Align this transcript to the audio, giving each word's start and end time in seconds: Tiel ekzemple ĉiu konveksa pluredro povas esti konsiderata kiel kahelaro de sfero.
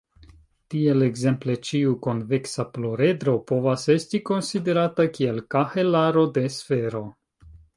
Tiel 0.73 1.03
ekzemple 1.07 1.55
ĉiu 1.67 1.91
konveksa 2.07 2.65
pluredro 2.77 3.35
povas 3.51 3.85
esti 3.97 4.23
konsiderata 4.31 5.07
kiel 5.19 5.39
kahelaro 5.57 6.25
de 6.39 6.49
sfero. 6.57 7.05